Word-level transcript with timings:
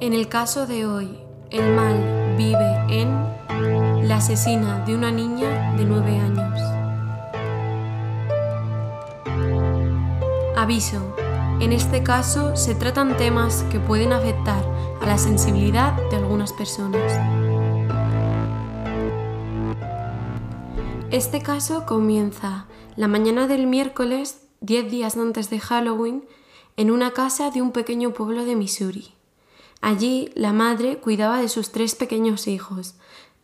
En 0.00 0.12
el 0.12 0.28
caso 0.28 0.68
de 0.68 0.86
hoy, 0.86 1.18
el 1.50 1.74
mal 1.74 2.36
vive 2.36 2.76
en 2.88 4.06
la 4.06 4.18
asesina 4.18 4.84
de 4.84 4.94
una 4.94 5.10
niña 5.10 5.74
de 5.76 5.84
9 5.84 6.20
años. 6.20 6.60
Aviso, 10.56 11.16
en 11.58 11.72
este 11.72 12.04
caso 12.04 12.54
se 12.54 12.76
tratan 12.76 13.16
temas 13.16 13.64
que 13.72 13.80
pueden 13.80 14.12
afectar 14.12 14.64
a 15.02 15.06
la 15.06 15.18
sensibilidad 15.18 15.94
de 16.10 16.16
algunas 16.16 16.52
personas. 16.52 17.18
Este 21.10 21.42
caso 21.42 21.86
comienza 21.86 22.66
la 22.94 23.08
mañana 23.08 23.48
del 23.48 23.66
miércoles, 23.66 24.46
10 24.60 24.92
días 24.92 25.16
antes 25.16 25.50
de 25.50 25.58
Halloween, 25.58 26.24
en 26.76 26.92
una 26.92 27.10
casa 27.10 27.50
de 27.50 27.62
un 27.62 27.72
pequeño 27.72 28.12
pueblo 28.12 28.44
de 28.44 28.54
Missouri. 28.54 29.17
Allí 29.80 30.30
la 30.34 30.52
madre 30.52 30.98
cuidaba 30.98 31.40
de 31.40 31.48
sus 31.48 31.70
tres 31.70 31.94
pequeños 31.94 32.48
hijos, 32.48 32.94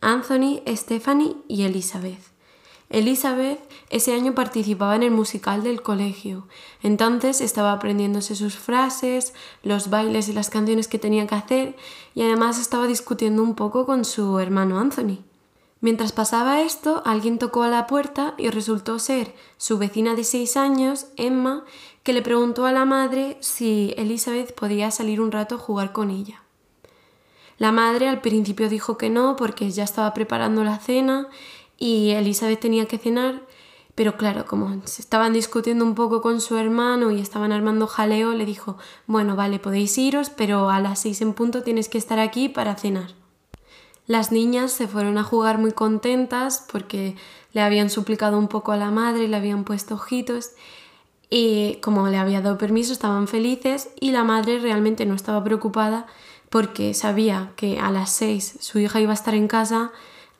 Anthony, 0.01 0.61
Stephanie 0.67 1.35
y 1.47 1.63
Elizabeth. 1.63 2.35
Elizabeth 2.89 3.59
ese 3.89 4.13
año 4.13 4.35
participaba 4.35 4.95
en 4.95 5.03
el 5.03 5.11
musical 5.11 5.63
del 5.63 5.81
colegio, 5.81 6.47
entonces 6.83 7.41
estaba 7.41 7.71
aprendiéndose 7.71 8.35
sus 8.35 8.55
frases, 8.57 9.33
los 9.63 9.89
bailes 9.89 10.29
y 10.29 10.33
las 10.33 10.49
canciones 10.49 10.87
que 10.87 10.99
tenía 10.99 11.25
que 11.25 11.35
hacer 11.35 11.75
y 12.13 12.21
además 12.21 12.59
estaba 12.59 12.87
discutiendo 12.87 13.41
un 13.41 13.55
poco 13.55 13.85
con 13.85 14.05
su 14.05 14.39
hermano 14.39 14.79
Anthony. 14.79 15.19
Mientras 15.81 16.11
pasaba 16.11 16.61
esto, 16.61 17.03
alguien 17.05 17.37
tocó 17.37 17.63
a 17.63 17.69
la 17.69 17.85
puerta 17.85 18.33
y 18.37 18.49
resultó 18.49 18.97
ser 18.97 19.35
su 19.57 19.77
vecina 19.77 20.15
de 20.15 20.23
seis 20.23 20.57
años, 20.57 21.07
Emma, 21.17 21.63
que 22.03 22.13
le 22.13 22.21
preguntó 22.21 22.65
a 22.65 22.71
la 22.71 22.85
madre 22.85 23.37
si 23.41 23.93
Elizabeth 23.97 24.55
podía 24.55 24.89
salir 24.91 25.19
un 25.19 25.31
rato 25.31 25.55
a 25.55 25.59
jugar 25.59 25.91
con 25.91 26.09
ella. 26.09 26.43
La 27.57 27.71
madre 27.71 28.09
al 28.09 28.21
principio 28.21 28.69
dijo 28.69 28.97
que 28.97 29.09
no 29.09 29.35
porque 29.35 29.69
ya 29.71 29.83
estaba 29.83 30.13
preparando 30.13 30.63
la 30.63 30.79
cena 30.79 31.27
y 31.77 32.11
Elizabeth 32.11 32.59
tenía 32.59 32.87
que 32.87 32.97
cenar, 32.97 33.41
pero 33.95 34.17
claro, 34.17 34.45
como 34.45 34.85
se 34.85 35.01
estaban 35.01 35.33
discutiendo 35.33 35.85
un 35.85 35.95
poco 35.95 36.21
con 36.21 36.41
su 36.41 36.57
hermano 36.57 37.11
y 37.11 37.21
estaban 37.21 37.53
armando 37.53 37.87
jaleo, 37.87 38.33
le 38.33 38.45
dijo, 38.45 38.77
bueno, 39.07 39.37
vale, 39.37 39.59
podéis 39.59 39.97
iros, 39.97 40.29
pero 40.29 40.69
a 40.69 40.81
las 40.81 40.99
seis 40.99 41.21
en 41.21 41.33
punto 41.33 41.63
tienes 41.63 41.87
que 41.87 41.97
estar 41.97 42.19
aquí 42.19 42.49
para 42.49 42.75
cenar. 42.75 43.24
Las 44.07 44.31
niñas 44.31 44.71
se 44.71 44.87
fueron 44.87 45.17
a 45.17 45.23
jugar 45.23 45.57
muy 45.57 45.71
contentas 45.71 46.63
porque 46.71 47.15
le 47.53 47.61
habían 47.61 47.89
suplicado 47.89 48.37
un 48.37 48.47
poco 48.47 48.71
a 48.71 48.77
la 48.77 48.91
madre, 48.91 49.27
le 49.27 49.35
habían 49.35 49.63
puesto 49.63 49.95
ojitos 49.95 50.51
y 51.29 51.77
como 51.81 52.07
le 52.07 52.17
había 52.17 52.41
dado 52.41 52.57
permiso 52.57 52.93
estaban 52.93 53.27
felices 53.27 53.89
y 53.99 54.11
la 54.11 54.23
madre 54.23 54.59
realmente 54.59 55.05
no 55.05 55.15
estaba 55.15 55.43
preocupada 55.43 56.05
porque 56.49 56.93
sabía 56.93 57.51
que 57.55 57.79
a 57.79 57.89
las 57.89 58.11
seis 58.11 58.57
su 58.59 58.79
hija 58.79 59.01
iba 59.01 59.11
a 59.11 59.15
estar 59.15 59.33
en 59.33 59.47
casa, 59.47 59.91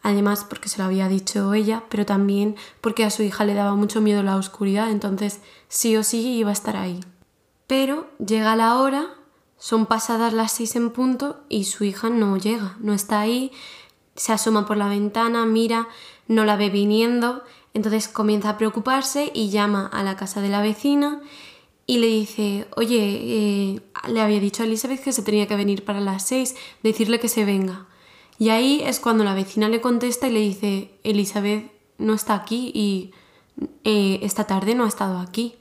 además 0.03 0.45
porque 0.47 0.69
se 0.69 0.77
lo 0.77 0.85
había 0.85 1.07
dicho 1.07 1.53
ella, 1.53 1.83
pero 1.89 2.05
también 2.05 2.55
porque 2.81 3.03
a 3.03 3.09
su 3.09 3.23
hija 3.23 3.45
le 3.45 3.55
daba 3.55 3.75
mucho 3.75 3.99
miedo 3.99 4.21
la 4.21 4.37
oscuridad, 4.37 4.91
entonces 4.91 5.41
sí 5.67 5.97
o 5.97 6.03
sí 6.03 6.37
iba 6.37 6.51
a 6.51 6.53
estar 6.53 6.77
ahí. 6.77 6.99
Pero 7.65 8.07
llega 8.25 8.55
la 8.55 8.77
hora 8.77 9.15
son 9.65 9.87
pasadas 9.87 10.31
las 10.31 10.51
seis 10.51 10.75
en 10.75 10.91
punto 10.91 11.39
y 11.49 11.63
su 11.63 11.85
hija 11.85 12.11
no 12.11 12.37
llega, 12.37 12.77
no 12.81 12.93
está 12.93 13.19
ahí, 13.19 13.51
se 14.15 14.31
asoma 14.31 14.67
por 14.67 14.77
la 14.77 14.87
ventana, 14.87 15.43
mira, 15.47 15.87
no 16.27 16.45
la 16.45 16.55
ve 16.55 16.69
viniendo, 16.69 17.41
entonces 17.73 18.07
comienza 18.07 18.51
a 18.51 18.57
preocuparse 18.59 19.31
y 19.33 19.49
llama 19.49 19.89
a 19.91 20.03
la 20.03 20.15
casa 20.17 20.39
de 20.39 20.49
la 20.49 20.61
vecina 20.61 21.19
y 21.87 21.97
le 21.97 22.05
dice, 22.05 22.67
oye, 22.75 22.99
eh, 22.99 23.81
le 24.07 24.21
había 24.21 24.39
dicho 24.39 24.61
a 24.61 24.67
Elizabeth 24.67 25.03
que 25.03 25.11
se 25.11 25.23
tenía 25.23 25.47
que 25.47 25.55
venir 25.55 25.83
para 25.83 25.99
las 25.99 26.27
seis, 26.27 26.55
decirle 26.83 27.19
que 27.19 27.27
se 27.27 27.43
venga. 27.43 27.87
Y 28.37 28.49
ahí 28.49 28.83
es 28.85 28.99
cuando 28.99 29.23
la 29.23 29.33
vecina 29.33 29.67
le 29.67 29.81
contesta 29.81 30.27
y 30.27 30.31
le 30.31 30.41
dice, 30.41 30.91
Elizabeth 31.03 31.71
no 31.97 32.13
está 32.13 32.35
aquí 32.35 32.71
y 32.75 33.13
eh, 33.83 34.19
esta 34.21 34.43
tarde 34.43 34.75
no 34.75 34.85
ha 34.85 34.89
estado 34.89 35.17
aquí. 35.17 35.55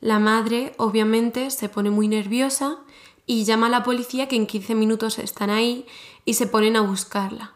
La 0.00 0.18
madre 0.18 0.72
obviamente 0.78 1.52
se 1.52 1.68
pone 1.68 1.90
muy 1.90 2.08
nerviosa 2.08 2.80
y 3.26 3.44
llama 3.44 3.66
a 3.66 3.70
la 3.70 3.82
policía 3.82 4.28
que 4.28 4.36
en 4.36 4.46
15 4.46 4.74
minutos 4.74 5.18
están 5.18 5.50
ahí 5.50 5.86
y 6.24 6.34
se 6.34 6.46
ponen 6.46 6.76
a 6.76 6.80
buscarla. 6.80 7.54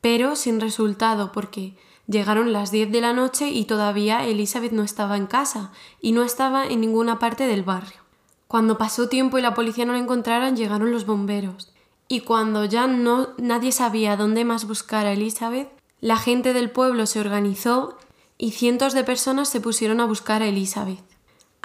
Pero 0.00 0.36
sin 0.36 0.60
resultado 0.60 1.32
porque 1.32 1.76
llegaron 2.06 2.52
las 2.52 2.70
10 2.70 2.90
de 2.90 3.00
la 3.00 3.12
noche 3.12 3.48
y 3.50 3.64
todavía 3.64 4.24
Elizabeth 4.26 4.72
no 4.72 4.82
estaba 4.82 5.16
en 5.16 5.26
casa 5.26 5.72
y 6.00 6.12
no 6.12 6.22
estaba 6.22 6.66
en 6.66 6.80
ninguna 6.80 7.18
parte 7.18 7.46
del 7.46 7.62
barrio. 7.62 8.00
Cuando 8.48 8.76
pasó 8.76 9.08
tiempo 9.08 9.38
y 9.38 9.42
la 9.42 9.54
policía 9.54 9.86
no 9.86 9.92
la 9.92 10.00
encontraron, 10.00 10.56
llegaron 10.56 10.90
los 10.90 11.06
bomberos. 11.06 11.72
Y 12.08 12.20
cuando 12.20 12.64
ya 12.66 12.86
no 12.86 13.28
nadie 13.38 13.72
sabía 13.72 14.16
dónde 14.16 14.44
más 14.44 14.66
buscar 14.68 15.06
a 15.06 15.12
Elizabeth, 15.12 15.70
la 16.00 16.18
gente 16.18 16.52
del 16.52 16.70
pueblo 16.70 17.06
se 17.06 17.20
organizó 17.20 17.96
y 18.36 18.50
cientos 18.50 18.92
de 18.92 19.04
personas 19.04 19.48
se 19.48 19.60
pusieron 19.60 20.00
a 20.00 20.04
buscar 20.04 20.42
a 20.42 20.48
Elizabeth. 20.48 21.13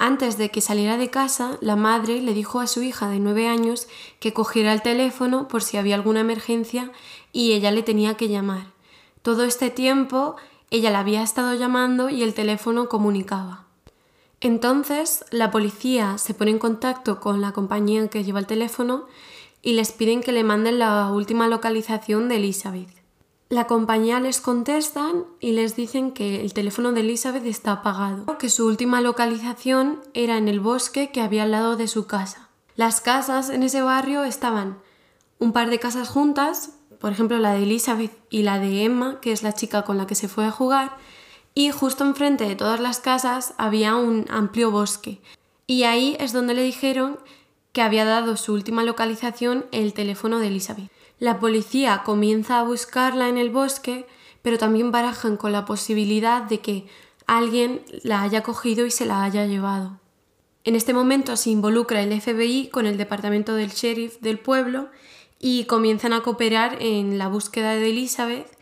Antes 0.02 0.38
de 0.38 0.50
que 0.50 0.62
saliera 0.62 0.96
de 0.96 1.10
casa, 1.10 1.58
la 1.60 1.76
madre 1.76 2.22
le 2.22 2.34
dijo 2.34 2.62
a 2.62 2.68
su 2.68 2.82
hija 2.82 3.10
de 3.10 3.20
nueve 3.20 3.50
años 3.50 3.90
que 4.22 4.32
cogiera 4.32 4.72
el 4.72 4.82
teléfono 4.82 5.50
por 5.50 5.62
si 5.62 5.76
había 5.76 5.96
alguna 5.96 6.22
emergencia 6.22 6.90
y 7.34 7.52
ella 7.52 7.70
le 7.72 7.84
tenía 7.84 8.16
que 8.16 8.30
llamar. 8.30 8.68
Todo 9.24 9.44
este 9.44 9.70
tiempo 9.70 10.38
ella 10.72 10.90
la 10.90 11.00
había 11.00 11.22
estado 11.22 11.54
llamando 11.54 12.10
y 12.10 12.24
el 12.24 12.34
teléfono 12.34 12.88
comunicaba. 12.88 13.66
Entonces 14.40 15.26
la 15.32 15.52
policía 15.52 16.18
se 16.18 16.34
pone 16.34 16.52
en 16.52 16.60
contacto 16.60 17.20
con 17.20 17.42
la 17.42 17.52
compañía 17.52 18.08
que 18.08 18.24
lleva 18.24 18.40
el 18.40 18.48
teléfono 18.48 19.06
y 19.62 19.74
les 19.74 19.92
piden 19.92 20.22
que 20.22 20.32
le 20.32 20.46
manden 20.46 20.80
la 20.80 21.12
última 21.12 21.50
localización 21.50 22.30
de 22.30 22.38
Elizabeth. 22.38 22.99
La 23.52 23.66
compañía 23.66 24.20
les 24.20 24.42
contestan 24.42 25.26
y 25.40 25.54
les 25.54 25.76
dicen 25.76 26.12
que 26.12 26.42
el 26.42 26.54
teléfono 26.54 26.92
de 26.92 27.02
Elizabeth 27.02 27.48
está 27.48 27.72
apagado, 27.72 28.38
que 28.38 28.48
su 28.48 28.68
última 28.68 29.02
localización 29.02 30.02
era 30.14 30.38
en 30.38 30.48
el 30.48 30.60
bosque 30.60 31.10
que 31.10 31.22
había 31.22 31.44
al 31.44 31.52
lado 31.52 31.76
de 31.76 31.88
su 31.88 32.06
casa. 32.06 32.50
Las 32.76 33.02
casas 33.02 33.50
en 33.50 33.64
ese 33.64 33.82
barrio 33.82 34.24
estaban 34.24 34.78
un 35.40 35.52
par 35.52 35.72
de 35.72 35.80
casas 35.80 36.10
juntas, 36.10 36.76
por 37.00 37.12
ejemplo 37.12 37.40
la 37.40 37.54
de 37.54 37.64
Elizabeth 37.64 38.16
y 38.30 38.44
la 38.44 38.60
de 38.60 38.84
Emma, 38.84 39.20
que 39.20 39.32
es 39.32 39.42
la 39.42 39.54
chica 39.54 39.82
con 39.82 39.98
la 39.98 40.06
que 40.06 40.14
se 40.14 40.28
fue 40.28 40.46
a 40.46 40.52
jugar, 40.52 40.96
y 41.56 41.72
justo 41.72 42.04
enfrente 42.04 42.48
de 42.48 42.56
todas 42.56 42.80
las 42.80 43.00
casas 43.00 43.56
había 43.58 43.96
un 43.96 44.28
amplio 44.30 44.70
bosque. 44.70 45.22
Y 45.66 45.86
ahí 45.86 46.16
es 46.20 46.34
donde 46.34 46.54
le 46.54 46.62
dijeron 46.62 47.18
que 47.72 47.82
había 47.82 48.06
dado 48.06 48.38
su 48.38 48.54
última 48.54 48.84
localización 48.84 49.66
el 49.72 49.94
teléfono 49.94 50.38
de 50.38 50.48
Elizabeth. 50.50 50.99
La 51.20 51.40
policía 51.40 52.02
comienza 52.06 52.60
a 52.60 52.64
buscarla 52.64 53.28
en 53.28 53.38
el 53.38 53.50
bosque, 53.50 54.08
pero 54.42 54.58
también 54.58 54.92
barajan 54.92 55.38
con 55.38 55.52
la 55.52 55.66
posibilidad 55.66 56.44
de 56.44 56.60
que 56.62 56.88
alguien 57.28 57.82
la 58.04 58.24
haya 58.24 58.42
cogido 58.42 58.86
y 58.86 58.92
se 58.92 59.06
la 59.06 59.24
haya 59.24 59.46
llevado. 59.46 60.00
En 60.64 60.76
este 60.76 60.94
momento 60.94 61.36
se 61.36 61.50
involucra 61.50 62.02
el 62.02 62.20
FBI 62.20 62.70
con 62.70 62.86
el 62.86 62.98
departamento 62.98 63.54
del 63.56 63.72
sheriff 63.72 64.20
del 64.20 64.40
pueblo 64.40 64.90
y 65.40 65.66
comienzan 65.66 66.14
a 66.14 66.22
cooperar 66.22 66.78
en 66.82 67.18
la 67.18 67.28
búsqueda 67.28 67.76
de 67.76 67.90
Elizabeth 67.90 68.58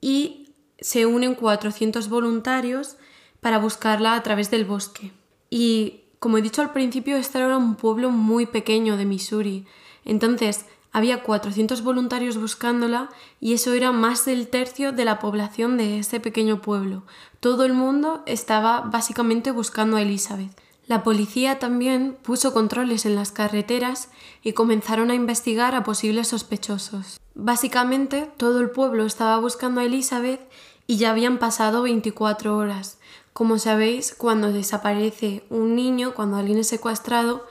y 0.00 0.50
se 0.80 1.06
unen 1.06 1.34
400 1.34 2.08
voluntarios 2.08 2.96
para 3.40 3.58
buscarla 3.58 4.14
a 4.14 4.22
través 4.22 4.50
del 4.50 4.64
bosque. 4.64 5.12
Y 5.50 6.04
como 6.18 6.38
he 6.38 6.42
dicho 6.42 6.62
al 6.62 6.72
principio, 6.72 7.16
este 7.16 7.38
era 7.38 7.56
un 7.56 7.74
pueblo 7.74 8.10
muy 8.10 8.46
pequeño 8.46 8.96
de 8.96 9.04
Missouri. 9.04 9.66
Entonces, 10.04 10.64
había 10.94 11.24
400 11.24 11.82
voluntarios 11.82 12.38
buscándola 12.38 13.10
y 13.40 13.52
eso 13.52 13.72
era 13.72 13.90
más 13.90 14.24
del 14.24 14.46
tercio 14.46 14.92
de 14.92 15.04
la 15.04 15.18
población 15.18 15.76
de 15.76 15.98
ese 15.98 16.20
pequeño 16.20 16.62
pueblo. 16.62 17.02
Todo 17.40 17.64
el 17.64 17.72
mundo 17.72 18.22
estaba 18.26 18.80
básicamente 18.82 19.50
buscando 19.50 19.96
a 19.96 20.02
Elizabeth. 20.02 20.56
La 20.86 21.02
policía 21.02 21.58
también 21.58 22.16
puso 22.22 22.52
controles 22.52 23.06
en 23.06 23.16
las 23.16 23.32
carreteras 23.32 24.08
y 24.44 24.52
comenzaron 24.52 25.10
a 25.10 25.16
investigar 25.16 25.74
a 25.74 25.82
posibles 25.82 26.28
sospechosos. 26.28 27.18
Básicamente 27.34 28.30
todo 28.36 28.60
el 28.60 28.70
pueblo 28.70 29.04
estaba 29.04 29.36
buscando 29.38 29.80
a 29.80 29.84
Elizabeth 29.84 30.48
y 30.86 30.98
ya 30.98 31.10
habían 31.10 31.38
pasado 31.40 31.82
24 31.82 32.56
horas. 32.56 32.98
Como 33.32 33.58
sabéis, 33.58 34.14
cuando 34.16 34.52
desaparece 34.52 35.42
un 35.50 35.74
niño, 35.74 36.14
cuando 36.14 36.36
alguien 36.36 36.58
es 36.58 36.68
secuestrado, 36.68 37.44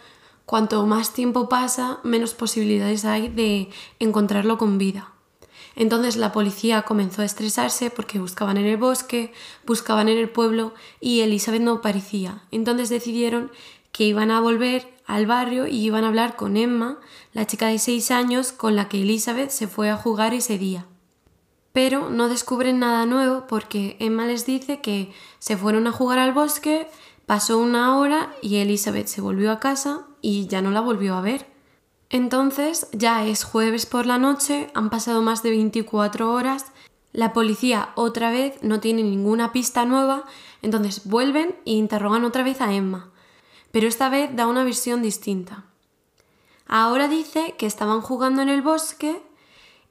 cuanto 0.46 0.86
más 0.86 1.14
tiempo 1.14 1.50
pasa, 1.50 2.00
menos 2.04 2.34
posibilidades 2.34 3.06
hay 3.06 3.30
de 3.30 3.70
encontrarlo 4.00 4.58
con 4.58 4.78
vida. 4.78 5.14
Entonces 5.76 6.18
la 6.18 6.32
policía 6.32 6.84
comenzó 6.84 7.22
a 7.22 7.26
estresarse 7.26 7.90
porque 7.90 8.20
buscaban 8.20 8.58
en 8.58 8.66
el 8.66 8.78
bosque, 8.78 9.34
buscaban 9.66 10.08
en 10.08 10.18
el 10.18 10.30
pueblo 10.30 10.74
y 11.00 11.22
Elizabeth 11.22 11.62
no 11.62 11.74
aparecía. 11.74 12.44
Entonces 12.52 12.90
decidieron 12.90 13.52
que 13.92 14.06
iban 14.06 14.32
a 14.32 14.40
volver 14.40 14.94
al 15.06 15.26
barrio 15.26 15.68
y 15.68 15.78
iban 15.78 16.04
a 16.04 16.08
hablar 16.08 16.36
con 16.36 16.58
Emma, 16.58 17.00
la 17.34 17.46
chica 17.46 17.68
de 17.68 17.80
6 17.80 18.12
años 18.12 18.52
con 18.52 18.76
la 18.76 18.88
que 18.88 19.02
Elizabeth 19.02 19.50
se 19.50 19.68
fue 19.68 19.90
a 19.90 19.98
jugar 19.98 20.34
ese 20.34 20.58
día. 20.58 20.86
Pero 21.72 22.10
no 22.10 22.30
descubren 22.30 22.80
nada 22.80 23.06
nuevo 23.06 23.48
porque 23.48 23.98
Emma 24.00 24.26
les 24.26 24.46
dice 24.46 24.80
que 24.80 25.12
se 25.40 25.58
fueron 25.58 25.88
a 25.88 25.92
jugar 25.92 26.20
al 26.20 26.32
bosque, 26.32 26.88
pasó 27.26 27.58
una 27.58 27.98
hora 27.98 28.34
y 28.42 28.58
Elizabeth 28.58 29.08
se 29.08 29.22
volvió 29.22 29.52
a 29.52 29.60
casa 29.60 30.08
y 30.22 30.48
ya 30.48 30.62
no 30.62 30.72
la 30.72 30.82
volvió 30.82 31.16
a 31.16 31.22
ver. 31.22 31.48
Entonces 32.10 32.88
ya 32.92 33.26
es 33.26 33.44
jueves 33.44 33.86
por 33.86 34.06
la 34.06 34.18
noche, 34.18 34.70
han 34.74 34.90
pasado 34.90 35.22
más 35.22 35.42
de 35.42 35.50
24 35.50 36.32
horas, 36.32 36.68
la 37.12 37.34
policía 37.34 37.90
otra 37.96 38.32
vez 38.32 38.62
no 38.62 38.80
tiene 38.80 39.04
ninguna 39.04 39.52
pista 39.52 39.86
nueva, 39.86 40.26
entonces 40.62 41.06
vuelven 41.06 41.56
e 41.66 41.72
interrogan 41.72 42.26
otra 42.26 42.44
vez 42.44 42.62
a 42.62 42.74
Emma, 42.74 43.12
pero 43.72 43.88
esta 43.88 44.10
vez 44.10 44.36
da 44.36 44.48
una 44.48 44.64
versión 44.64 45.02
distinta. 45.02 45.66
Ahora 46.68 47.08
dice 47.08 47.56
que 47.58 47.66
estaban 47.66 48.02
jugando 48.02 48.42
en 48.42 48.50
el 48.50 48.62
bosque 48.62 49.22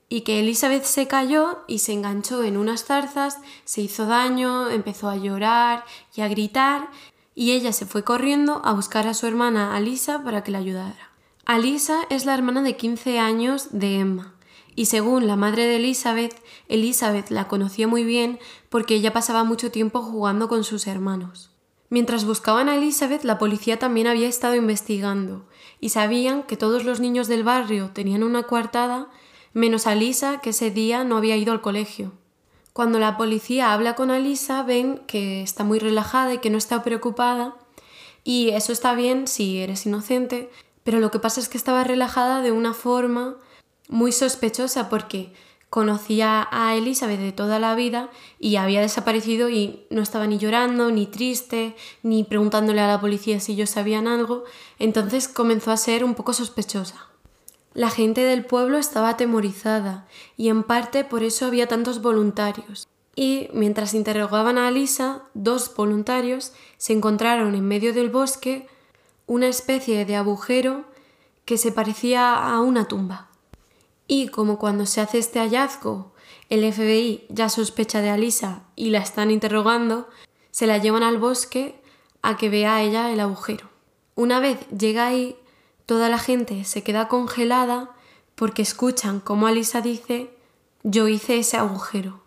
y 0.08 0.22
que 0.22 0.40
Elizabeth 0.40 0.84
se 0.84 1.06
cayó 1.06 1.60
y 1.66 1.78
se 1.78 1.92
enganchó 1.92 2.42
en 2.42 2.56
unas 2.56 2.84
zarzas, 2.84 3.38
se 3.64 3.80
hizo 3.80 4.06
daño, 4.06 4.68
empezó 4.68 5.08
a 5.08 5.16
llorar 5.16 5.84
y 6.14 6.20
a 6.20 6.28
gritar 6.28 6.90
y 7.34 7.52
ella 7.52 7.72
se 7.72 7.86
fue 7.86 8.04
corriendo 8.04 8.60
a 8.64 8.72
buscar 8.72 9.06
a 9.06 9.14
su 9.14 9.26
hermana 9.26 9.74
Alisa 9.76 10.22
para 10.22 10.42
que 10.44 10.50
la 10.50 10.58
ayudara. 10.58 11.12
Alisa 11.44 12.02
es 12.10 12.24
la 12.24 12.34
hermana 12.34 12.62
de 12.62 12.76
15 12.76 13.18
años 13.18 13.68
de 13.72 13.98
Emma 13.98 14.34
y 14.74 14.86
según 14.86 15.26
la 15.26 15.36
madre 15.36 15.66
de 15.66 15.76
Elizabeth, 15.76 16.34
Elizabeth 16.68 17.30
la 17.30 17.48
conocía 17.48 17.86
muy 17.86 18.04
bien 18.04 18.38
porque 18.68 18.94
ella 18.94 19.12
pasaba 19.12 19.44
mucho 19.44 19.70
tiempo 19.70 20.02
jugando 20.02 20.48
con 20.48 20.64
sus 20.64 20.86
hermanos. 20.86 21.50
Mientras 21.90 22.24
buscaban 22.24 22.68
a 22.68 22.76
Elizabeth, 22.76 23.22
la 23.24 23.36
policía 23.36 23.78
también 23.78 24.06
había 24.06 24.28
estado 24.28 24.54
investigando 24.54 25.46
y 25.78 25.90
sabían 25.90 26.42
que 26.44 26.56
todos 26.56 26.84
los 26.84 27.00
niños 27.00 27.28
del 27.28 27.44
barrio 27.44 27.90
tenían 27.92 28.22
una 28.22 28.44
coartada, 28.44 29.10
menos 29.52 29.86
Alisa, 29.86 30.40
que 30.40 30.50
ese 30.50 30.70
día 30.70 31.04
no 31.04 31.18
había 31.18 31.36
ido 31.36 31.52
al 31.52 31.60
colegio. 31.60 32.12
Cuando 32.72 32.98
la 32.98 33.16
policía 33.16 33.72
habla 33.72 33.94
con 33.94 34.10
Alisa, 34.10 34.62
ven 34.62 35.02
que 35.06 35.42
está 35.42 35.62
muy 35.62 35.78
relajada 35.78 36.34
y 36.34 36.38
que 36.38 36.50
no 36.50 36.58
está 36.58 36.82
preocupada, 36.82 37.54
y 38.24 38.50
eso 38.50 38.72
está 38.72 38.94
bien 38.94 39.26
si 39.26 39.58
eres 39.58 39.84
inocente, 39.84 40.50
pero 40.84 41.00
lo 41.00 41.10
que 41.10 41.18
pasa 41.18 41.40
es 41.40 41.48
que 41.48 41.58
estaba 41.58 41.84
relajada 41.84 42.40
de 42.40 42.52
una 42.52 42.72
forma 42.72 43.36
muy 43.88 44.12
sospechosa 44.12 44.88
porque 44.88 45.32
conocía 45.68 46.48
a 46.50 46.74
Elizabeth 46.74 47.20
de 47.20 47.32
toda 47.32 47.58
la 47.58 47.74
vida 47.74 48.10
y 48.38 48.56
había 48.56 48.80
desaparecido 48.80 49.48
y 49.48 49.86
no 49.90 50.02
estaba 50.02 50.26
ni 50.26 50.38
llorando, 50.38 50.90
ni 50.90 51.06
triste, 51.06 51.74
ni 52.02 52.24
preguntándole 52.24 52.80
a 52.80 52.86
la 52.86 53.00
policía 53.00 53.40
si 53.40 53.52
ellos 53.52 53.70
sabían 53.70 54.06
algo, 54.06 54.44
entonces 54.78 55.28
comenzó 55.28 55.70
a 55.70 55.76
ser 55.76 56.04
un 56.04 56.14
poco 56.14 56.32
sospechosa. 56.32 57.11
La 57.74 57.90
gente 57.90 58.20
del 58.22 58.44
pueblo 58.44 58.78
estaba 58.78 59.10
atemorizada 59.10 60.06
y 60.36 60.48
en 60.48 60.62
parte 60.62 61.04
por 61.04 61.22
eso 61.22 61.46
había 61.46 61.68
tantos 61.68 62.02
voluntarios. 62.02 62.88
Y 63.14 63.48
mientras 63.52 63.94
interrogaban 63.94 64.58
a 64.58 64.68
Alisa, 64.68 65.22
dos 65.34 65.74
voluntarios 65.74 66.52
se 66.76 66.92
encontraron 66.92 67.54
en 67.54 67.66
medio 67.66 67.92
del 67.92 68.10
bosque 68.10 68.68
una 69.26 69.48
especie 69.48 70.04
de 70.04 70.16
agujero 70.16 70.84
que 71.44 71.58
se 71.58 71.72
parecía 71.72 72.34
a 72.34 72.60
una 72.60 72.88
tumba. 72.88 73.28
Y 74.06 74.28
como 74.28 74.58
cuando 74.58 74.86
se 74.86 75.00
hace 75.00 75.18
este 75.18 75.38
hallazgo, 75.38 76.12
el 76.48 76.70
FBI 76.70 77.26
ya 77.28 77.48
sospecha 77.48 78.00
de 78.00 78.10
Alisa 78.10 78.64
y 78.76 78.90
la 78.90 78.98
están 78.98 79.30
interrogando, 79.30 80.08
se 80.50 80.66
la 80.66 80.78
llevan 80.78 81.02
al 81.02 81.18
bosque 81.18 81.80
a 82.20 82.36
que 82.36 82.50
vea 82.50 82.82
ella 82.82 83.10
el 83.10 83.20
agujero. 83.20 83.70
Una 84.14 84.40
vez 84.40 84.58
llega 84.68 85.06
ahí, 85.06 85.36
toda 85.86 86.08
la 86.08 86.18
gente 86.18 86.64
se 86.64 86.82
queda 86.82 87.08
congelada 87.08 87.90
porque 88.34 88.62
escuchan 88.62 89.20
cómo 89.20 89.46
Alisa 89.46 89.80
dice 89.80 90.30
yo 90.82 91.08
hice 91.08 91.38
ese 91.38 91.56
agujero. 91.56 92.22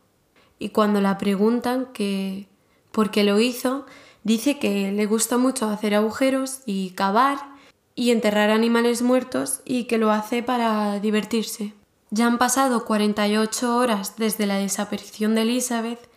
Y 0.60 0.69
cuando 0.69 1.02
la 1.02 1.18
preguntan 1.18 1.88
que 1.94 2.48
por 2.92 3.12
qué 3.12 3.24
lo 3.24 3.40
hizo, 3.40 3.86
dice 4.24 4.57
que 4.57 4.92
le 4.92 5.06
gusta 5.06 5.38
mucho 5.38 5.69
hacer 5.69 5.94
agujeros 5.94 6.62
y 6.66 6.92
cavar 6.92 7.38
y 7.96 8.12
enterrar 8.12 8.50
animales 8.50 9.02
muertos 9.02 9.62
y 9.66 9.86
que 9.86 9.98
lo 9.98 10.12
hace 10.12 10.44
para 10.44 11.00
divertirse. 11.00 11.74
Ya 12.12 12.28
han 12.28 12.38
pasado 12.38 12.86
48 12.86 13.75
horas 13.75 14.16
desde 14.18 14.46
la 14.46 14.57
desaparición 14.57 15.36
de 15.36 15.42
Elizabeth 15.42 16.10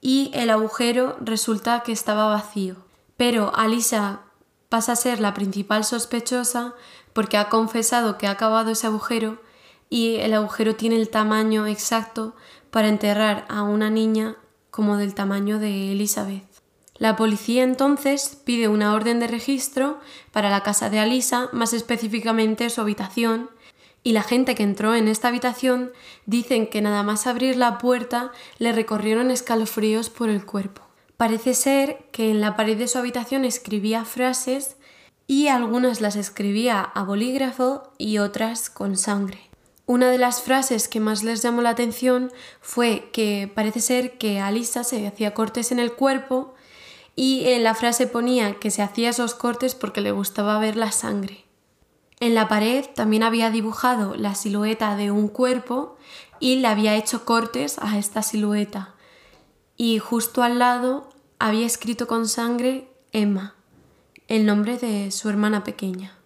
y 0.00 0.30
el 0.34 0.50
agujero 0.50 1.16
resulta 1.20 1.82
que 1.82 1.92
estaba 1.92 2.28
vacío. 2.28 2.76
Pero 3.16 3.54
Alisa 3.54 4.20
pasa 4.68 4.92
a 4.92 4.96
ser 4.96 5.20
la 5.20 5.34
principal 5.34 5.84
sospechosa 5.84 6.74
porque 7.12 7.36
ha 7.36 7.48
confesado 7.48 8.18
que 8.18 8.26
ha 8.26 8.32
acabado 8.32 8.70
ese 8.70 8.86
agujero 8.86 9.40
y 9.88 10.16
el 10.16 10.34
agujero 10.34 10.74
tiene 10.76 10.96
el 10.96 11.08
tamaño 11.08 11.66
exacto 11.66 12.34
para 12.70 12.88
enterrar 12.88 13.46
a 13.48 13.62
una 13.62 13.90
niña 13.90 14.36
como 14.70 14.96
del 14.96 15.14
tamaño 15.14 15.58
de 15.58 15.92
Elizabeth. 15.92 16.44
La 16.98 17.16
policía 17.16 17.62
entonces 17.62 18.40
pide 18.44 18.68
una 18.68 18.94
orden 18.94 19.20
de 19.20 19.26
registro 19.26 19.98
para 20.32 20.50
la 20.50 20.62
casa 20.62 20.88
de 20.88 20.98
Alisa, 20.98 21.48
más 21.52 21.72
específicamente 21.72 22.70
su 22.70 22.80
habitación, 22.80 23.50
y 24.02 24.12
la 24.12 24.22
gente 24.22 24.54
que 24.54 24.62
entró 24.62 24.94
en 24.94 25.08
esta 25.08 25.28
habitación 25.28 25.92
dicen 26.26 26.68
que 26.68 26.80
nada 26.80 27.02
más 27.02 27.26
abrir 27.26 27.56
la 27.56 27.78
puerta 27.78 28.32
le 28.58 28.72
recorrieron 28.72 29.30
escalofríos 29.30 30.10
por 30.10 30.30
el 30.30 30.46
cuerpo. 30.46 30.85
Parece 31.16 31.54
ser 31.54 32.06
que 32.12 32.30
en 32.30 32.40
la 32.40 32.56
pared 32.56 32.76
de 32.76 32.88
su 32.88 32.98
habitación 32.98 33.44
escribía 33.44 34.04
frases 34.04 34.76
y 35.26 35.48
algunas 35.48 36.00
las 36.00 36.14
escribía 36.16 36.80
a 36.80 37.02
bolígrafo 37.04 37.92
y 37.98 38.18
otras 38.18 38.68
con 38.70 38.96
sangre. 38.96 39.40
Una 39.86 40.10
de 40.10 40.18
las 40.18 40.42
frases 40.42 40.88
que 40.88 41.00
más 41.00 41.22
les 41.22 41.42
llamó 41.42 41.62
la 41.62 41.70
atención 41.70 42.32
fue 42.60 43.08
que 43.12 43.50
parece 43.54 43.80
ser 43.80 44.18
que 44.18 44.40
Alisa 44.40 44.84
se 44.84 45.06
hacía 45.06 45.32
cortes 45.32 45.72
en 45.72 45.78
el 45.78 45.92
cuerpo 45.92 46.54
y 47.14 47.46
en 47.46 47.62
la 47.62 47.74
frase 47.74 48.06
ponía 48.06 48.58
que 48.58 48.70
se 48.70 48.82
hacía 48.82 49.10
esos 49.10 49.34
cortes 49.34 49.74
porque 49.74 50.00
le 50.00 50.10
gustaba 50.10 50.58
ver 50.58 50.76
la 50.76 50.92
sangre. 50.92 51.44
En 52.18 52.34
la 52.34 52.48
pared 52.48 52.84
también 52.94 53.22
había 53.22 53.50
dibujado 53.50 54.16
la 54.16 54.34
silueta 54.34 54.96
de 54.96 55.10
un 55.10 55.28
cuerpo 55.28 55.96
y 56.40 56.56
le 56.56 56.68
había 56.68 56.96
hecho 56.96 57.24
cortes 57.24 57.78
a 57.78 57.96
esta 57.96 58.22
silueta. 58.22 58.95
Y 59.76 59.98
justo 59.98 60.42
al 60.42 60.58
lado 60.58 61.08
había 61.38 61.66
escrito 61.66 62.06
con 62.06 62.28
sangre 62.28 62.88
Emma, 63.12 63.54
el 64.28 64.46
nombre 64.46 64.78
de 64.78 65.10
su 65.10 65.28
hermana 65.28 65.64
pequeña. 65.64 66.16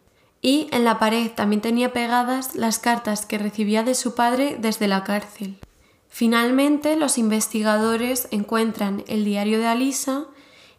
Y 0.42 0.68
en 0.72 0.84
la 0.84 0.98
pared 0.98 1.30
también 1.30 1.60
tenía 1.60 1.92
pegadas 1.92 2.54
las 2.54 2.78
cartas 2.78 3.26
que 3.26 3.38
recibía 3.38 3.82
de 3.82 3.94
su 3.94 4.14
padre 4.14 4.56
desde 4.58 4.88
la 4.88 5.04
cárcel. 5.04 5.58
Finalmente, 6.08 6.96
los 6.96 7.18
investigadores 7.18 8.28
encuentran 8.30 9.04
el 9.06 9.24
diario 9.24 9.58
de 9.58 9.66
Alisa 9.66 10.24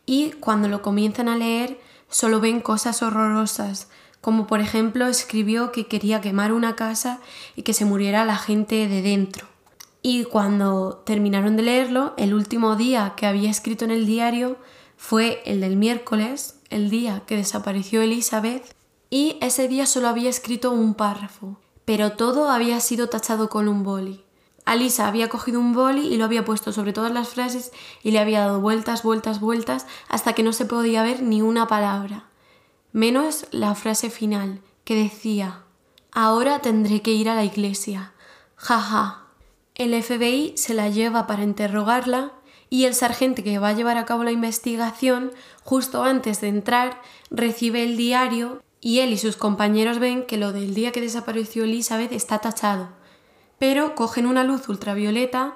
y 0.06 0.32
cuando 0.32 0.68
lo 0.68 0.82
comienzan 0.82 1.30
a 1.30 1.38
leer 1.38 1.80
solo 2.10 2.40
ven 2.40 2.60
cosas 2.60 3.02
horrorosas, 3.02 3.88
como 4.20 4.46
por 4.48 4.60
ejemplo 4.60 5.08
escribió 5.08 5.72
que 5.72 5.88
quería 5.88 6.22
quemar 6.22 6.51
una 6.51 6.75
casa 6.75 7.20
y 7.56 7.63
que 7.63 7.74
se 7.74 7.86
muriera 7.86 8.25
la 8.25 8.38
gente 8.38 8.88
de 8.88 9.01
dentro. 9.01 9.50
Y 10.01 10.25
cuando 10.25 11.03
terminaron 11.05 11.55
de 11.55 11.63
leerlo, 11.63 12.13
el 12.17 12.34
último 12.34 12.75
día 12.75 13.13
que 13.15 13.27
había 13.27 13.51
escrito 13.51 13.86
en 13.86 13.91
el 13.91 14.05
diario 14.05 14.58
fue 14.98 15.41
el 15.46 15.62
del 15.62 15.77
miércoles, 15.77 16.60
el 16.70 16.89
día 16.89 17.24
que 17.27 17.36
desapareció 17.36 18.01
Elizabeth, 18.01 18.75
y 19.10 19.38
ese 19.41 19.67
día 19.67 19.86
solo 19.86 20.08
había 20.08 20.29
escrito 20.29 20.72
un 20.72 20.96
párrafo, 20.96 21.58
pero 21.86 22.13
todo 22.13 22.50
había 22.50 22.79
sido 22.79 23.10
tachado 23.10 23.50
con 23.50 23.67
un 23.67 23.84
boli. 23.84 24.24
Alisa 24.65 25.08
había 25.08 25.27
cogido 25.27 25.60
un 25.60 25.74
boli 25.74 26.08
y 26.08 26.17
lo 26.17 26.25
había 26.25 26.46
puesto 26.46 26.72
sobre 26.72 26.93
todas 26.93 27.12
las 27.12 27.29
frases 27.29 27.72
y 28.03 28.12
le 28.12 28.20
había 28.20 28.41
dado 28.41 28.62
vueltas, 28.62 29.03
vueltas, 29.03 29.39
vueltas 29.39 29.86
hasta 30.08 30.34
que 30.34 30.43
no 30.43 30.53
se 30.53 30.65
podía 30.65 31.03
ver 31.03 31.22
ni 31.22 31.41
una 31.41 31.67
palabra, 31.67 32.25
menos 32.93 33.48
la 33.51 33.75
frase 33.75 34.10
final 34.10 34.62
que 34.84 34.96
decía 34.96 35.63
Ahora 36.12 36.60
tendré 36.60 37.01
que 37.01 37.12
ir 37.12 37.29
a 37.29 37.36
la 37.36 37.46
iglesia. 37.46 38.12
Jaja. 38.55 38.81
Ja. 38.89 39.21
El 39.75 40.01
FBI 40.01 40.54
se 40.56 40.74
la 40.74 40.90
lleva 40.90 41.28
para 41.28 41.44
interrogarla 41.44 42.34
y 42.70 42.86
el 42.86 42.94
sargento 42.94 43.44
que 43.44 43.60
va 43.60 43.70
a 43.70 43.74
llevar 43.74 43.98
a 43.98 44.06
cabo 44.06 44.24
la 44.24 44.32
investigación, 44.32 45.32
justo 45.63 46.04
antes 46.04 46.42
de 46.42 46.48
entrar, 46.48 47.01
recibe 47.30 47.84
el 47.84 47.98
diario 47.98 48.62
y 48.80 49.00
él 49.00 49.13
y 49.13 49.18
sus 49.18 49.36
compañeros 49.36 50.00
ven 50.00 50.25
que 50.25 50.38
lo 50.38 50.54
del 50.54 50.74
día 50.74 50.92
que 50.92 51.01
desapareció 51.01 51.63
Elizabeth 51.63 52.12
está 52.12 52.40
tachado 52.40 53.01
pero 53.62 53.94
cogen 53.94 54.25
una 54.25 54.44
luz 54.44 54.68
ultravioleta 54.70 55.54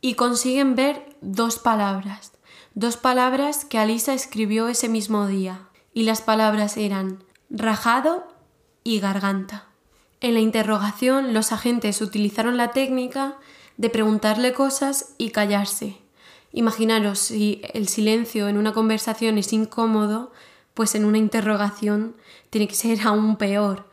y 0.00 0.14
consiguen 0.14 0.74
ver 0.74 1.16
dos 1.20 1.60
palabras, 1.60 2.32
dos 2.74 2.96
palabras 2.96 3.64
que 3.64 3.78
Alisa 3.78 4.12
escribió 4.12 4.66
ese 4.66 4.88
mismo 4.88 5.28
día, 5.28 5.68
y 5.92 6.02
las 6.02 6.20
palabras 6.20 6.76
eran 6.76 7.22
rajado 7.50 8.26
y 8.82 8.98
garganta. 8.98 9.68
En 10.24 10.32
la 10.32 10.40
interrogación 10.40 11.34
los 11.34 11.52
agentes 11.52 12.00
utilizaron 12.00 12.56
la 12.56 12.70
técnica 12.70 13.36
de 13.76 13.90
preguntarle 13.90 14.54
cosas 14.54 15.12
y 15.18 15.28
callarse. 15.28 15.98
Imaginaros 16.50 17.18
si 17.18 17.60
el 17.74 17.88
silencio 17.88 18.48
en 18.48 18.56
una 18.56 18.72
conversación 18.72 19.36
es 19.36 19.52
incómodo, 19.52 20.32
pues 20.72 20.94
en 20.94 21.04
una 21.04 21.18
interrogación 21.18 22.16
tiene 22.48 22.66
que 22.68 22.74
ser 22.74 23.00
aún 23.06 23.36
peor 23.36 23.86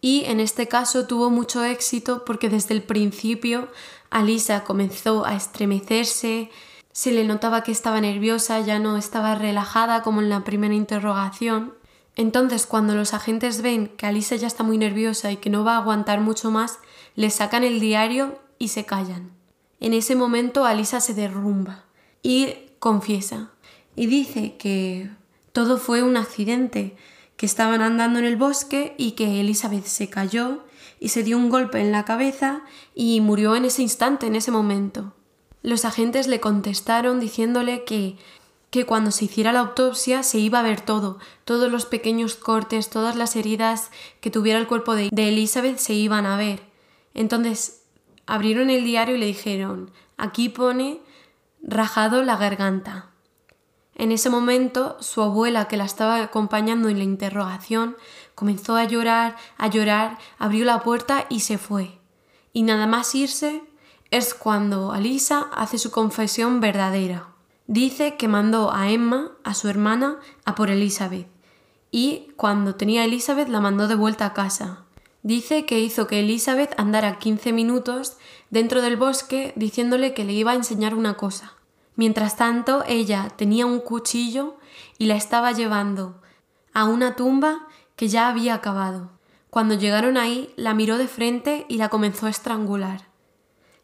y 0.00 0.22
en 0.26 0.38
este 0.38 0.68
caso 0.68 1.08
tuvo 1.08 1.28
mucho 1.28 1.64
éxito 1.64 2.24
porque 2.24 2.48
desde 2.48 2.72
el 2.72 2.84
principio 2.84 3.66
Alisa 4.10 4.62
comenzó 4.62 5.26
a 5.26 5.34
estremecerse, 5.34 6.52
se 6.92 7.10
le 7.10 7.24
notaba 7.24 7.64
que 7.64 7.72
estaba 7.72 8.00
nerviosa, 8.00 8.60
ya 8.60 8.78
no 8.78 8.96
estaba 8.96 9.34
relajada 9.34 10.04
como 10.04 10.20
en 10.20 10.28
la 10.28 10.44
primera 10.44 10.74
interrogación 10.74 11.74
Entonces, 12.16 12.66
cuando 12.66 12.94
los 12.94 13.12
agentes 13.12 13.60
ven 13.62 13.88
que 13.96 14.06
Alisa 14.06 14.36
ya 14.36 14.46
está 14.46 14.62
muy 14.62 14.78
nerviosa 14.78 15.32
y 15.32 15.36
que 15.36 15.50
no 15.50 15.64
va 15.64 15.74
a 15.74 15.78
aguantar 15.78 16.20
mucho 16.20 16.50
más, 16.50 16.78
le 17.16 17.30
sacan 17.30 17.64
el 17.64 17.80
diario 17.80 18.38
y 18.58 18.68
se 18.68 18.84
callan. 18.84 19.32
En 19.80 19.92
ese 19.92 20.14
momento 20.14 20.64
Alisa 20.64 21.00
se 21.00 21.14
derrumba 21.14 21.84
y 22.22 22.54
confiesa 22.78 23.50
y 23.96 24.06
dice 24.06 24.56
que 24.56 25.10
todo 25.52 25.78
fue 25.78 26.02
un 26.02 26.16
accidente, 26.16 26.96
que 27.36 27.46
estaban 27.46 27.82
andando 27.82 28.18
en 28.18 28.24
el 28.24 28.36
bosque 28.36 28.94
y 28.96 29.12
que 29.12 29.40
Elizabeth 29.40 29.86
se 29.86 30.08
cayó 30.08 30.64
y 31.00 31.08
se 31.08 31.22
dio 31.22 31.36
un 31.36 31.50
golpe 31.50 31.80
en 31.80 31.92
la 31.92 32.04
cabeza 32.04 32.62
y 32.94 33.20
murió 33.20 33.56
en 33.56 33.64
ese 33.64 33.82
instante, 33.82 34.26
en 34.26 34.36
ese 34.36 34.50
momento. 34.50 35.14
Los 35.62 35.84
agentes 35.84 36.28
le 36.28 36.40
contestaron 36.40 37.20
diciéndole 37.20 37.84
que 37.84 38.16
que 38.74 38.86
cuando 38.86 39.12
se 39.12 39.26
hiciera 39.26 39.52
la 39.52 39.60
autopsia 39.60 40.24
se 40.24 40.40
iba 40.40 40.58
a 40.58 40.64
ver 40.64 40.80
todo, 40.80 41.20
todos 41.44 41.70
los 41.70 41.86
pequeños 41.86 42.34
cortes, 42.34 42.90
todas 42.90 43.14
las 43.14 43.36
heridas 43.36 43.92
que 44.20 44.32
tuviera 44.32 44.58
el 44.58 44.66
cuerpo 44.66 44.96
de, 44.96 45.10
de 45.12 45.28
Elizabeth 45.28 45.78
se 45.78 45.94
iban 45.94 46.26
a 46.26 46.36
ver. 46.36 46.60
Entonces 47.14 47.84
abrieron 48.26 48.70
el 48.70 48.82
diario 48.82 49.14
y 49.14 49.18
le 49.18 49.26
dijeron, 49.26 49.92
aquí 50.16 50.48
pone 50.48 51.00
rajado 51.62 52.24
la 52.24 52.36
garganta. 52.36 53.10
En 53.94 54.10
ese 54.10 54.28
momento, 54.28 54.96
su 54.98 55.22
abuela, 55.22 55.68
que 55.68 55.76
la 55.76 55.84
estaba 55.84 56.20
acompañando 56.20 56.88
en 56.88 56.98
la 56.98 57.04
interrogación, 57.04 57.96
comenzó 58.34 58.74
a 58.74 58.82
llorar, 58.82 59.36
a 59.56 59.68
llorar, 59.68 60.18
abrió 60.36 60.64
la 60.64 60.80
puerta 60.80 61.26
y 61.28 61.40
se 61.40 61.58
fue. 61.58 62.00
Y 62.52 62.64
nada 62.64 62.88
más 62.88 63.14
irse 63.14 63.62
es 64.10 64.34
cuando 64.34 64.90
Alisa 64.90 65.48
hace 65.54 65.78
su 65.78 65.92
confesión 65.92 66.58
verdadera. 66.58 67.33
Dice 67.66 68.16
que 68.16 68.28
mandó 68.28 68.72
a 68.72 68.90
Emma, 68.90 69.32
a 69.42 69.54
su 69.54 69.68
hermana, 69.68 70.18
a 70.44 70.54
por 70.54 70.68
Elizabeth, 70.68 71.28
y 71.90 72.28
cuando 72.36 72.74
tenía 72.74 73.04
Elizabeth 73.04 73.48
la 73.48 73.60
mandó 73.60 73.88
de 73.88 73.94
vuelta 73.94 74.26
a 74.26 74.34
casa. 74.34 74.84
Dice 75.22 75.64
que 75.64 75.80
hizo 75.80 76.06
que 76.06 76.20
Elizabeth 76.20 76.78
andara 76.78 77.18
15 77.18 77.54
minutos 77.54 78.18
dentro 78.50 78.82
del 78.82 78.98
bosque 78.98 79.54
diciéndole 79.56 80.12
que 80.12 80.24
le 80.24 80.34
iba 80.34 80.52
a 80.52 80.56
enseñar 80.56 80.94
una 80.94 81.14
cosa. 81.14 81.54
Mientras 81.96 82.36
tanto, 82.36 82.84
ella 82.86 83.30
tenía 83.36 83.64
un 83.64 83.80
cuchillo 83.80 84.56
y 84.98 85.06
la 85.06 85.16
estaba 85.16 85.52
llevando 85.52 86.20
a 86.74 86.84
una 86.84 87.16
tumba 87.16 87.66
que 87.96 88.08
ya 88.08 88.28
había 88.28 88.54
acabado. 88.54 89.12
Cuando 89.48 89.74
llegaron 89.74 90.18
ahí, 90.18 90.52
la 90.56 90.74
miró 90.74 90.98
de 90.98 91.08
frente 91.08 91.64
y 91.68 91.78
la 91.78 91.88
comenzó 91.88 92.26
a 92.26 92.30
estrangular. 92.30 93.08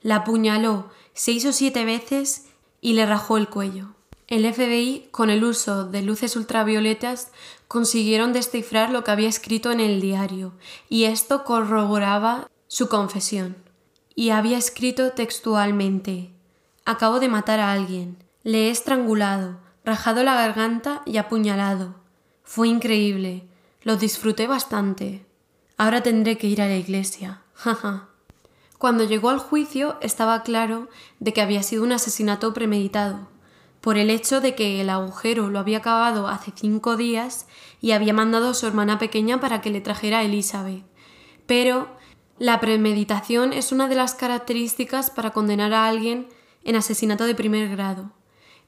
La 0.03 0.17
apuñaló 0.17 0.91
seis 1.15 1.47
o 1.47 1.53
siete 1.53 1.87
veces 1.87 2.50
y 2.81 2.95
le 2.95 3.07
rajó 3.07 3.37
el 3.37 3.49
cuello. 3.49 3.95
El 4.27 4.51
FBI, 4.53 5.09
con 5.11 5.29
el 5.29 5.43
uso 5.43 5.87
de 5.87 6.03
luces 6.03 6.37
ultravioletas, 6.37 7.33
consiguieron 7.67 8.33
descifrar 8.33 8.91
lo 8.91 9.03
que 9.03 9.11
había 9.11 9.29
escrito 9.29 9.73
en 9.73 9.81
el 9.81 10.01
diario, 10.01 10.53
y 10.89 11.05
esto 11.05 11.45
corroboraba 11.45 12.49
su 12.69 12.89
confesión. 12.89 13.57
Y 14.15 14.31
había 14.31 14.59
escrito 14.59 15.13
textualmente 15.13 16.31
Acabo 16.85 17.21
de 17.21 17.29
matar 17.29 17.61
a 17.61 17.73
alguien. 17.73 18.17
Le 18.43 18.67
he 18.67 18.71
estrangulado, 18.71 19.59
rajado 19.85 20.25
la 20.25 20.35
garganta 20.35 21.03
y 21.07 21.19
apuñalado. 21.19 21.95
Fue 22.43 22.69
increíble. 22.69 23.47
Lo 23.83 23.97
disfruté 23.97 24.47
bastante. 24.47 25.25
Ahora 25.77 26.03
tendré 26.03 26.37
que 26.37 26.49
ir 26.49 26.61
a 26.61 26.67
la 26.67 26.77
iglesia. 26.77 27.43
Jaja. 27.55 28.10
Cuando 28.81 29.05
llegó 29.05 29.29
al 29.29 29.41
juicio 29.41 29.99
estaba 30.01 30.43
claro 30.43 30.89
de 31.19 31.35
que 31.35 31.43
había 31.43 31.63
sido 31.63 31.83
un 31.83 31.93
asesinato 31.93 32.55
premeditado, 32.55 33.29
por 33.83 33.99
el 33.99 34.09
hecho 34.09 34.41
de 34.41 34.55
que 34.55 34.81
el 34.81 34.89
agujero 34.89 35.51
lo 35.51 35.59
había 35.59 35.77
acabado 35.77 36.29
hace 36.29 36.51
cinco 36.57 36.97
días 36.97 37.47
y 37.83 37.91
había 37.91 38.15
mandado 38.15 38.49
a 38.49 38.55
su 38.55 38.67
hermana 38.67 38.99
pequeña 38.99 39.39
para 39.39 39.61
que 39.61 39.69
le 39.69 39.83
trajera 39.83 40.21
a 40.21 40.23
Elizabeth. 40.23 40.83
Pero 41.45 41.89
la 42.39 42.59
premeditación 42.59 43.53
es 43.53 43.71
una 43.71 43.87
de 43.87 43.97
las 43.97 44.15
características 44.15 45.11
para 45.11 45.33
condenar 45.33 45.75
a 45.75 45.87
alguien 45.87 46.31
en 46.65 46.75
asesinato 46.75 47.25
de 47.25 47.35
primer 47.35 47.69
grado. 47.69 48.13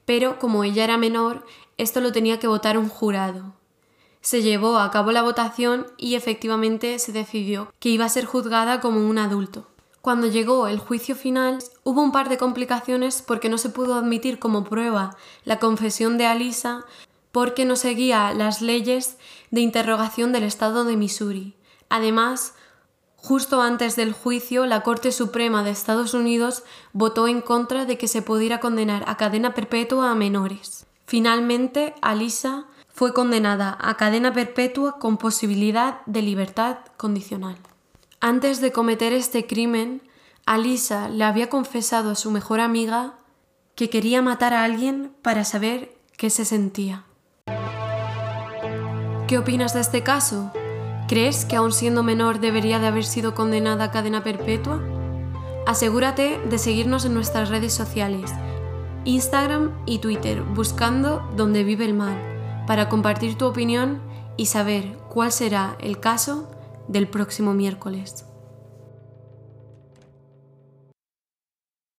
Pero 0.05 0.37
como 0.37 0.63
ella 0.63 0.83
era 0.83 0.97
menor, 0.99 1.43
esto 1.77 2.01
lo 2.01 2.11
tenía 2.11 2.37
que 2.37 2.45
votar 2.45 2.77
un 2.77 2.87
jurado. 2.87 3.55
Se 4.21 4.43
llevó 4.43 4.77
a 4.77 4.91
cabo 4.91 5.11
la 5.11 5.23
votación 5.23 5.87
y 5.97 6.13
efectivamente 6.13 6.99
se 6.99 7.13
decidió 7.13 7.73
que 7.79 7.89
iba 7.89 8.05
a 8.05 8.09
ser 8.09 8.25
juzgada 8.25 8.79
como 8.79 9.09
un 9.09 9.17
adulto. 9.17 9.72
Cuando 10.03 10.27
llegó 10.27 10.67
el 10.67 10.79
juicio 10.79 11.15
final, 11.15 11.59
hubo 11.85 12.01
un 12.01 12.11
par 12.11 12.27
de 12.27 12.37
complicaciones 12.37 13.21
porque 13.21 13.47
no 13.47 13.57
se 13.57 13.69
pudo 13.69 13.95
admitir 13.95 14.37
como 14.37 14.65
prueba 14.65 15.15
la 15.45 15.59
confesión 15.59 16.17
de 16.17 16.25
Alisa 16.25 16.83
porque 17.31 17.63
no 17.63 17.77
seguía 17.77 18.33
las 18.33 18.61
leyes 18.61 19.17
de 19.49 19.61
interrogación 19.61 20.33
del 20.33 20.43
estado 20.43 20.83
de 20.83 20.97
Missouri. 20.97 21.55
Además, 21.87 22.53
justo 23.15 23.61
antes 23.61 23.95
del 23.95 24.11
juicio, 24.11 24.65
la 24.65 24.81
Corte 24.81 25.13
Suprema 25.13 25.63
de 25.63 25.71
Estados 25.71 26.13
Unidos 26.13 26.63
votó 26.91 27.29
en 27.29 27.39
contra 27.39 27.85
de 27.85 27.97
que 27.97 28.09
se 28.09 28.21
pudiera 28.21 28.59
condenar 28.59 29.05
a 29.07 29.15
cadena 29.15 29.53
perpetua 29.53 30.11
a 30.11 30.15
menores. 30.15 30.85
Finalmente, 31.05 31.95
Alisa 32.01 32.65
fue 32.89 33.13
condenada 33.13 33.77
a 33.79 33.95
cadena 33.95 34.33
perpetua 34.33 34.99
con 34.99 35.15
posibilidad 35.15 36.01
de 36.07 36.23
libertad 36.23 36.79
condicional. 36.97 37.55
Antes 38.25 38.61
de 38.61 38.71
cometer 38.71 39.11
este 39.11 39.45
crimen, 39.45 40.01
Alisa 40.45 41.09
le 41.09 41.25
había 41.25 41.49
confesado 41.49 42.11
a 42.11 42.15
su 42.15 42.31
mejor 42.31 42.61
amiga 42.61 43.15
que 43.75 43.89
quería 43.89 44.21
matar 44.21 44.53
a 44.53 44.63
alguien 44.63 45.11
para 45.21 45.43
saber 45.43 45.93
qué 46.15 46.29
se 46.29 46.45
sentía. 46.45 47.03
¿Qué 49.27 49.37
opinas 49.37 49.73
de 49.73 49.81
este 49.81 50.03
caso? 50.03 50.53
¿Crees 51.09 51.43
que 51.43 51.57
aun 51.57 51.73
siendo 51.73 52.01
menor 52.01 52.39
debería 52.39 52.79
de 52.79 52.87
haber 52.87 53.03
sido 53.03 53.35
condenada 53.35 53.83
a 53.83 53.91
cadena 53.91 54.23
perpetua? 54.23 54.81
Asegúrate 55.67 56.39
de 56.49 56.57
seguirnos 56.59 57.03
en 57.03 57.13
nuestras 57.13 57.49
redes 57.49 57.73
sociales, 57.73 58.31
Instagram 59.03 59.73
y 59.85 59.97
Twitter, 59.97 60.43
buscando 60.43 61.29
Donde 61.35 61.65
vive 61.65 61.83
el 61.83 61.93
mal, 61.93 62.17
para 62.67 62.87
compartir 62.87 63.37
tu 63.37 63.47
opinión 63.47 64.01
y 64.37 64.45
saber 64.45 64.97
cuál 65.09 65.33
será 65.33 65.75
el 65.81 65.99
caso 65.99 66.47
del 66.87 67.07
próximo 67.07 67.53
miércoles. 67.53 68.25